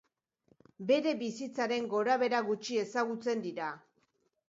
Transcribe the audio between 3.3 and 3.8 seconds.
dira.